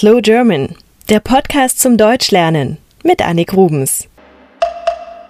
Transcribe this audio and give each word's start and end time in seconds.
Slow 0.00 0.22
German, 0.22 0.76
der 1.10 1.20
Podcast 1.20 1.78
zum 1.78 1.98
Deutschlernen 1.98 2.78
mit 3.04 3.20
Annik 3.20 3.52
Rubens. 3.52 4.08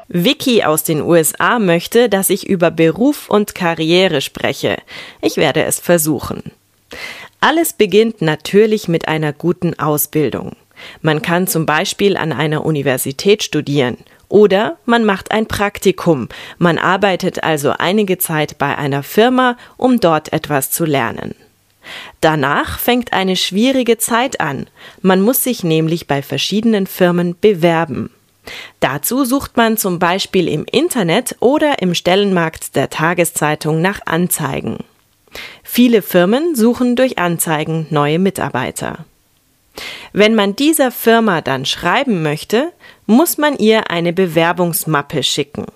Vicky 0.07 0.63
aus 0.63 0.85
den 0.85 1.03
USA 1.03 1.59
möchte, 1.59 2.09
dass 2.09 2.31
ich 2.31 2.49
über 2.49 2.71
Beruf 2.71 3.29
und 3.29 3.57
Karriere 3.57 4.21
spreche. 4.21 4.77
Ich 5.23 5.39
werde 5.39 5.65
es 5.65 5.81
versuchen. 5.81 6.53
Alles 7.41 7.73
beginnt 7.73 8.23
natürlich 8.23 8.87
mit 8.87 9.09
einer 9.09 9.33
guten 9.33 9.77
Ausbildung. 9.77 10.55
Man 11.03 11.21
kann 11.21 11.49
zum 11.49 11.67
Beispiel 11.67 12.17
an 12.17 12.33
einer 12.33 12.65
Universität 12.65 13.43
studieren 13.43 13.97
oder 14.29 14.77
man 14.85 15.05
macht 15.05 15.33
ein 15.33 15.47
Praktikum. 15.47 16.29
Man 16.59 16.79
arbeitet 16.79 17.43
also 17.43 17.73
einige 17.77 18.19
Zeit 18.19 18.57
bei 18.57 18.79
einer 18.79 19.03
Firma, 19.03 19.57
um 19.77 19.99
dort 19.99 20.33
etwas 20.33 20.71
zu 20.71 20.85
lernen. 20.85 21.35
Danach 22.21 22.79
fängt 22.79 23.13
eine 23.13 23.37
schwierige 23.37 23.99
Zeit 23.99 24.41
an. 24.41 24.67
Man 25.03 25.23
muss 25.23 25.45
sich 25.45 25.65
nämlich 25.65 26.07
bei 26.07 26.23
verschiedenen 26.23 26.87
Firmen 26.87 27.37
bewerben. 27.41 28.11
Dazu 28.81 29.25
sucht 29.25 29.57
man 29.57 29.77
zum 29.77 29.99
Beispiel 29.99 30.49
im 30.49 30.65
Internet 30.65 31.37
oder 31.41 31.83
im 31.83 31.95
Stellenmarkt 31.95 32.75
der 32.77 32.91
Tageszeitung 32.91 33.81
nach 33.81 34.01
Anzeigen. 34.07 34.79
Viele 35.63 36.03
Firmen 36.03 36.55
suchen 36.55 36.97
durch 36.97 37.19
Anzeigen 37.19 37.87
neue 37.91 38.19
Mitarbeiter. 38.19 39.05
Wenn 40.13 40.35
man 40.35 40.57
dieser 40.57 40.91
Firma 40.91 41.41
dann 41.41 41.65
schreiben 41.65 42.23
möchte, 42.23 42.73
muss 43.07 43.39
man 43.39 43.57
ihr 43.57 43.91
eine 43.91 44.13
Bewerbungsmappe 44.13 45.23
schicken. 45.23 45.67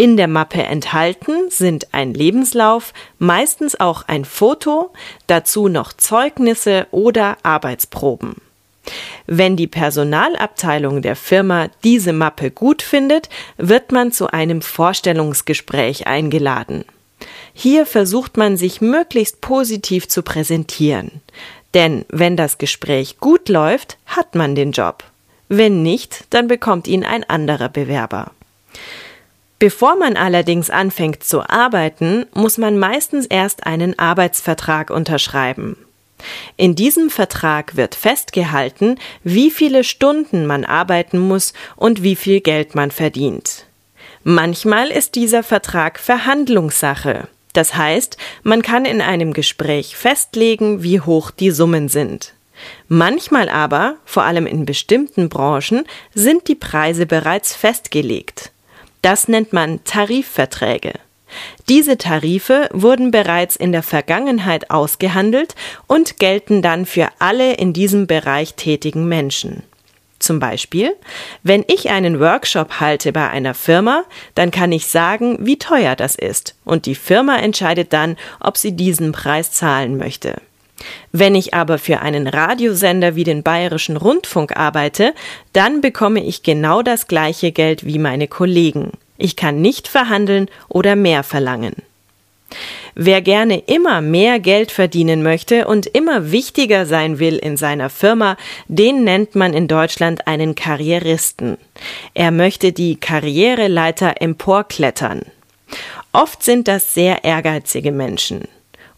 In 0.00 0.16
der 0.16 0.28
Mappe 0.28 0.62
enthalten 0.62 1.50
sind 1.50 1.88
ein 1.92 2.14
Lebenslauf, 2.14 2.94
meistens 3.18 3.78
auch 3.78 4.08
ein 4.08 4.24
Foto, 4.24 4.94
dazu 5.26 5.68
noch 5.68 5.92
Zeugnisse 5.92 6.86
oder 6.90 7.36
Arbeitsproben. 7.42 8.36
Wenn 9.26 9.56
die 9.56 9.66
Personalabteilung 9.66 11.02
der 11.02 11.16
Firma 11.16 11.68
diese 11.84 12.14
Mappe 12.14 12.50
gut 12.50 12.80
findet, 12.80 13.28
wird 13.58 13.92
man 13.92 14.10
zu 14.10 14.28
einem 14.32 14.62
Vorstellungsgespräch 14.62 16.06
eingeladen. 16.06 16.86
Hier 17.52 17.84
versucht 17.84 18.38
man 18.38 18.56
sich 18.56 18.80
möglichst 18.80 19.42
positiv 19.42 20.08
zu 20.08 20.22
präsentieren. 20.22 21.10
Denn 21.74 22.06
wenn 22.08 22.38
das 22.38 22.56
Gespräch 22.56 23.18
gut 23.18 23.50
läuft, 23.50 23.98
hat 24.06 24.34
man 24.34 24.54
den 24.54 24.72
Job. 24.72 25.04
Wenn 25.50 25.82
nicht, 25.82 26.24
dann 26.30 26.48
bekommt 26.48 26.88
ihn 26.88 27.04
ein 27.04 27.28
anderer 27.28 27.68
Bewerber. 27.68 28.30
Bevor 29.60 29.96
man 29.96 30.16
allerdings 30.16 30.70
anfängt 30.70 31.22
zu 31.22 31.42
arbeiten, 31.46 32.24
muss 32.32 32.56
man 32.56 32.78
meistens 32.78 33.26
erst 33.26 33.66
einen 33.66 33.98
Arbeitsvertrag 33.98 34.88
unterschreiben. 34.88 35.76
In 36.56 36.74
diesem 36.74 37.10
Vertrag 37.10 37.76
wird 37.76 37.94
festgehalten, 37.94 38.98
wie 39.22 39.50
viele 39.50 39.84
Stunden 39.84 40.46
man 40.46 40.64
arbeiten 40.64 41.18
muss 41.18 41.52
und 41.76 42.02
wie 42.02 42.16
viel 42.16 42.40
Geld 42.40 42.74
man 42.74 42.90
verdient. 42.90 43.66
Manchmal 44.24 44.90
ist 44.90 45.14
dieser 45.14 45.42
Vertrag 45.42 45.98
Verhandlungssache. 45.98 47.28
Das 47.52 47.76
heißt, 47.76 48.16
man 48.42 48.62
kann 48.62 48.86
in 48.86 49.02
einem 49.02 49.34
Gespräch 49.34 49.94
festlegen, 49.94 50.82
wie 50.82 51.02
hoch 51.02 51.30
die 51.30 51.50
Summen 51.50 51.90
sind. 51.90 52.32
Manchmal 52.88 53.50
aber, 53.50 53.96
vor 54.06 54.22
allem 54.22 54.46
in 54.46 54.64
bestimmten 54.64 55.28
Branchen, 55.28 55.84
sind 56.14 56.48
die 56.48 56.54
Preise 56.54 57.04
bereits 57.04 57.54
festgelegt. 57.54 58.52
Das 59.02 59.28
nennt 59.28 59.52
man 59.52 59.82
Tarifverträge. 59.84 60.92
Diese 61.68 61.96
Tarife 61.96 62.68
wurden 62.72 63.10
bereits 63.10 63.56
in 63.56 63.72
der 63.72 63.82
Vergangenheit 63.82 64.70
ausgehandelt 64.70 65.54
und 65.86 66.18
gelten 66.18 66.62
dann 66.62 66.86
für 66.86 67.08
alle 67.18 67.54
in 67.54 67.72
diesem 67.72 68.06
Bereich 68.06 68.54
tätigen 68.54 69.08
Menschen. 69.08 69.62
Zum 70.18 70.38
Beispiel, 70.38 70.94
wenn 71.42 71.64
ich 71.66 71.88
einen 71.88 72.20
Workshop 72.20 72.80
halte 72.80 73.10
bei 73.10 73.30
einer 73.30 73.54
Firma, 73.54 74.04
dann 74.34 74.50
kann 74.50 74.70
ich 74.70 74.86
sagen, 74.86 75.38
wie 75.40 75.58
teuer 75.58 75.96
das 75.96 76.14
ist, 76.14 76.56
und 76.64 76.84
die 76.84 76.94
Firma 76.94 77.36
entscheidet 77.38 77.94
dann, 77.94 78.16
ob 78.38 78.58
sie 78.58 78.72
diesen 78.72 79.12
Preis 79.12 79.50
zahlen 79.52 79.96
möchte. 79.96 80.42
Wenn 81.12 81.34
ich 81.34 81.54
aber 81.54 81.78
für 81.78 82.00
einen 82.00 82.26
Radiosender 82.26 83.14
wie 83.16 83.24
den 83.24 83.42
Bayerischen 83.42 83.96
Rundfunk 83.96 84.56
arbeite, 84.56 85.14
dann 85.52 85.80
bekomme 85.80 86.24
ich 86.24 86.42
genau 86.42 86.82
das 86.82 87.06
gleiche 87.06 87.52
Geld 87.52 87.84
wie 87.84 87.98
meine 87.98 88.28
Kollegen. 88.28 88.92
Ich 89.18 89.36
kann 89.36 89.60
nicht 89.60 89.88
verhandeln 89.88 90.48
oder 90.68 90.96
mehr 90.96 91.22
verlangen. 91.22 91.74
Wer 92.94 93.22
gerne 93.22 93.58
immer 93.66 94.00
mehr 94.00 94.40
Geld 94.40 94.72
verdienen 94.72 95.22
möchte 95.22 95.66
und 95.66 95.86
immer 95.86 96.32
wichtiger 96.32 96.86
sein 96.86 97.18
will 97.18 97.36
in 97.36 97.56
seiner 97.56 97.90
Firma, 97.90 98.36
den 98.66 99.04
nennt 99.04 99.34
man 99.34 99.54
in 99.54 99.68
Deutschland 99.68 100.26
einen 100.26 100.54
Karrieristen. 100.54 101.56
Er 102.14 102.30
möchte 102.30 102.72
die 102.72 102.96
Karriereleiter 102.96 104.20
emporklettern. 104.20 105.22
Oft 106.12 106.42
sind 106.42 106.66
das 106.66 106.92
sehr 106.92 107.22
ehrgeizige 107.22 107.92
Menschen. 107.92 108.48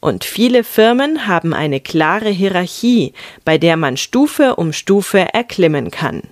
Und 0.03 0.25
viele 0.25 0.65
Firmen 0.65 1.29
haben 1.29 1.55
eine 1.55 1.79
klare 1.79 2.29
Hierarchie, 2.29 3.15
bei 3.45 3.57
der 3.57 3.77
man 3.77 3.97
Stufe 3.97 4.57
um 4.57 4.73
Stufe 4.73 5.33
erklimmen 5.33 5.93
kann. 5.93 6.23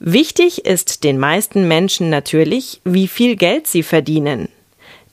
Wichtig 0.00 0.66
ist 0.66 1.04
den 1.04 1.20
meisten 1.20 1.68
Menschen 1.68 2.10
natürlich, 2.10 2.80
wie 2.82 3.06
viel 3.06 3.36
Geld 3.36 3.68
sie 3.68 3.84
verdienen. 3.84 4.48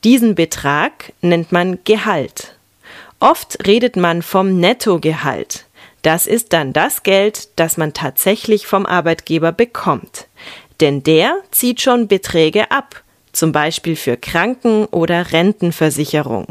Diesen 0.03 0.33
Betrag 0.33 1.13
nennt 1.21 1.51
man 1.51 1.77
Gehalt. 1.83 2.55
Oft 3.19 3.67
redet 3.67 3.95
man 3.95 4.23
vom 4.23 4.59
Nettogehalt. 4.59 5.65
Das 6.01 6.25
ist 6.25 6.53
dann 6.53 6.73
das 6.73 7.03
Geld, 7.03 7.49
das 7.57 7.77
man 7.77 7.93
tatsächlich 7.93 8.65
vom 8.65 8.87
Arbeitgeber 8.87 9.51
bekommt. 9.51 10.25
Denn 10.79 11.03
der 11.03 11.35
zieht 11.51 11.79
schon 11.79 12.07
Beträge 12.07 12.71
ab, 12.71 13.03
zum 13.33 13.51
Beispiel 13.51 13.95
für 13.95 14.17
Kranken- 14.17 14.85
oder 14.85 15.31
Rentenversicherung. 15.31 16.47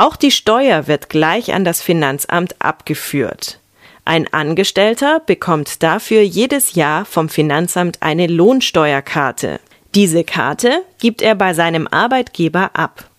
Auch 0.00 0.16
die 0.16 0.30
Steuer 0.30 0.86
wird 0.86 1.10
gleich 1.10 1.52
an 1.52 1.62
das 1.62 1.82
Finanzamt 1.82 2.54
abgeführt. 2.58 3.60
Ein 4.06 4.32
Angestellter 4.32 5.20
bekommt 5.20 5.82
dafür 5.82 6.22
jedes 6.22 6.72
Jahr 6.72 7.04
vom 7.04 7.28
Finanzamt 7.28 7.98
eine 8.00 8.26
Lohnsteuerkarte. 8.26 9.60
Diese 9.94 10.24
Karte 10.24 10.82
gibt 11.00 11.20
er 11.20 11.34
bei 11.34 11.52
seinem 11.52 11.86
Arbeitgeber 11.86 12.70
ab. 12.72 13.10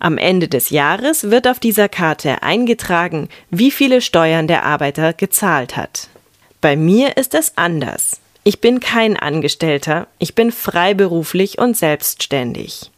Am 0.00 0.18
Ende 0.18 0.48
des 0.48 0.68
Jahres 0.68 1.30
wird 1.30 1.48
auf 1.48 1.60
dieser 1.60 1.88
Karte 1.88 2.42
eingetragen, 2.42 3.30
wie 3.48 3.70
viele 3.70 4.02
Steuern 4.02 4.48
der 4.48 4.66
Arbeiter 4.66 5.14
gezahlt 5.14 5.78
hat. 5.78 6.08
Bei 6.60 6.76
mir 6.76 7.16
ist 7.16 7.32
es 7.32 7.56
anders. 7.56 8.20
Ich 8.44 8.60
bin 8.60 8.80
kein 8.80 9.16
Angestellter, 9.16 10.08
ich 10.18 10.34
bin 10.34 10.52
freiberuflich 10.52 11.58
und 11.58 11.74
selbstständig. 11.74 12.90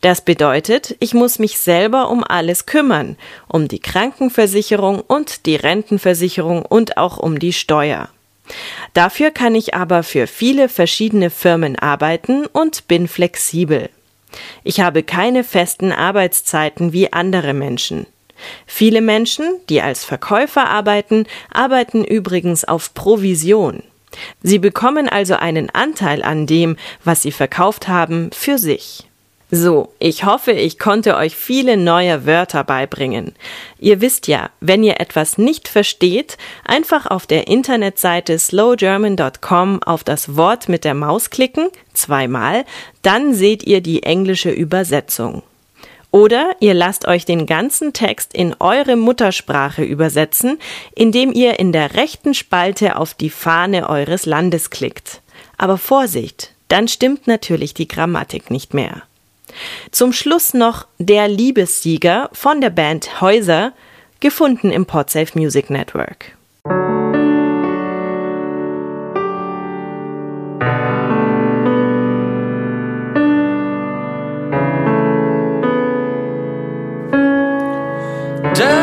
Das 0.00 0.22
bedeutet, 0.22 0.96
ich 1.00 1.12
muss 1.12 1.38
mich 1.38 1.58
selber 1.58 2.08
um 2.08 2.24
alles 2.24 2.64
kümmern, 2.64 3.16
um 3.48 3.68
die 3.68 3.80
Krankenversicherung 3.80 5.00
und 5.00 5.44
die 5.44 5.56
Rentenversicherung 5.56 6.64
und 6.64 6.96
auch 6.96 7.18
um 7.18 7.38
die 7.38 7.52
Steuer. 7.52 8.08
Dafür 8.94 9.30
kann 9.30 9.54
ich 9.54 9.74
aber 9.74 10.02
für 10.02 10.26
viele 10.26 10.68
verschiedene 10.68 11.30
Firmen 11.30 11.78
arbeiten 11.78 12.46
und 12.46 12.88
bin 12.88 13.08
flexibel. 13.08 13.90
Ich 14.64 14.80
habe 14.80 15.02
keine 15.02 15.44
festen 15.44 15.92
Arbeitszeiten 15.92 16.92
wie 16.92 17.12
andere 17.12 17.52
Menschen. 17.52 18.06
Viele 18.66 19.02
Menschen, 19.02 19.44
die 19.68 19.82
als 19.82 20.04
Verkäufer 20.04 20.68
arbeiten, 20.68 21.26
arbeiten 21.52 22.04
übrigens 22.04 22.64
auf 22.64 22.94
Provision. 22.94 23.82
Sie 24.42 24.58
bekommen 24.58 25.08
also 25.08 25.34
einen 25.34 25.70
Anteil 25.70 26.22
an 26.22 26.46
dem, 26.46 26.76
was 27.04 27.22
sie 27.22 27.32
verkauft 27.32 27.86
haben, 27.86 28.30
für 28.32 28.56
sich. 28.56 29.09
So, 29.52 29.92
ich 29.98 30.24
hoffe, 30.24 30.52
ich 30.52 30.78
konnte 30.78 31.16
euch 31.16 31.34
viele 31.34 31.76
neue 31.76 32.24
Wörter 32.24 32.62
beibringen. 32.62 33.34
Ihr 33.80 34.00
wisst 34.00 34.28
ja, 34.28 34.50
wenn 34.60 34.84
ihr 34.84 35.00
etwas 35.00 35.38
nicht 35.38 35.66
versteht, 35.66 36.38
einfach 36.64 37.06
auf 37.06 37.26
der 37.26 37.48
Internetseite 37.48 38.38
slowgerman.com 38.38 39.82
auf 39.82 40.04
das 40.04 40.36
Wort 40.36 40.68
mit 40.68 40.84
der 40.84 40.94
Maus 40.94 41.30
klicken, 41.30 41.68
zweimal, 41.94 42.64
dann 43.02 43.34
seht 43.34 43.64
ihr 43.64 43.80
die 43.80 44.04
englische 44.04 44.50
Übersetzung. 44.50 45.42
Oder 46.12 46.52
ihr 46.60 46.74
lasst 46.74 47.08
euch 47.08 47.24
den 47.24 47.46
ganzen 47.46 47.92
Text 47.92 48.32
in 48.34 48.54
eure 48.60 48.94
Muttersprache 48.94 49.82
übersetzen, 49.82 50.58
indem 50.94 51.32
ihr 51.32 51.58
in 51.58 51.72
der 51.72 51.94
rechten 51.94 52.34
Spalte 52.34 52.96
auf 52.96 53.14
die 53.14 53.30
Fahne 53.30 53.88
eures 53.88 54.26
Landes 54.26 54.70
klickt. 54.70 55.22
Aber 55.56 55.76
Vorsicht, 55.76 56.52
dann 56.68 56.86
stimmt 56.86 57.26
natürlich 57.26 57.74
die 57.74 57.88
Grammatik 57.88 58.50
nicht 58.50 58.74
mehr. 58.74 59.02
Zum 59.90 60.12
Schluss 60.12 60.54
noch 60.54 60.86
der 60.98 61.28
Liebessieger 61.28 62.30
von 62.32 62.60
der 62.60 62.70
Band 62.70 63.20
Häuser, 63.20 63.72
gefunden 64.20 64.70
im 64.70 64.86
Podsafe 64.86 65.38
Music 65.38 65.70
Network. 65.70 66.36
Dein 78.54 78.79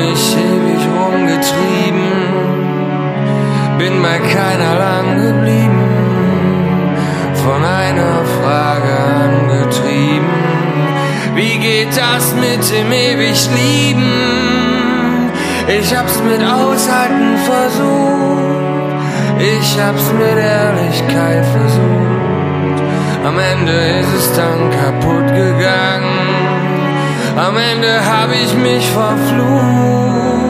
mich 0.00 0.36
ewig 0.36 0.82
rumgetrieben, 0.96 2.10
bin 3.78 3.94
bei 4.02 4.18
keiner 4.34 4.74
lang 4.84 5.08
geblieben, 5.26 5.86
von 7.44 7.64
einer 7.64 8.24
Frage 8.38 8.92
angetrieben. 9.24 10.36
Wie 11.34 11.56
geht 11.58 11.92
das 11.96 12.34
mit 12.34 12.62
dem 12.72 12.92
ewig 12.92 13.40
Lieben? 13.58 15.30
Ich 15.78 15.94
hab's 15.96 16.20
mit 16.22 16.42
Aushalten 16.42 17.36
versucht, 17.52 18.98
ich 19.38 19.78
hab's 19.80 20.06
mit 20.12 20.38
Ehrlichkeit 20.38 21.44
versucht. 21.56 22.82
Am 23.26 23.38
Ende 23.38 23.78
ist 24.00 24.14
es 24.20 24.32
dann 24.32 24.70
kaputt 24.70 25.28
gegangen 25.34 26.37
am 27.38 27.56
Ende 27.56 28.04
hab 28.04 28.30
ich 28.32 28.54
mich 28.54 28.84
verflucht. 28.90 30.47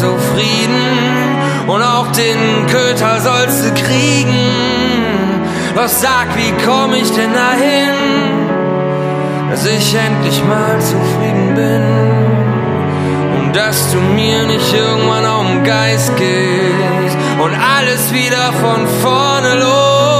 Glücklich 0.00 0.60
und 1.66 1.82
auch 1.82 2.06
den 2.12 2.66
Köter 2.66 3.20
sollst 3.20 3.64
du 3.64 3.74
kriegen. 3.74 4.34
Doch 5.74 5.88
sag, 5.88 6.36
wie 6.36 6.52
komm 6.64 6.94
ich 6.94 7.10
denn 7.12 7.32
dahin, 7.32 7.94
dass 9.50 9.66
ich 9.66 9.94
endlich 9.94 10.42
mal 10.44 10.80
zufrieden 10.80 11.54
bin 11.54 11.82
und 13.40 13.56
dass 13.56 13.92
du 13.92 13.98
mir 13.98 14.46
nicht 14.46 14.74
irgendwann 14.74 15.26
auf 15.26 15.46
den 15.46 15.64
Geist 15.64 16.16
gehst 16.16 17.16
und 17.42 17.52
alles 17.54 18.12
wieder 18.12 18.52
von 18.60 18.86
vorne 19.02 19.54
losgeht. 19.54 20.19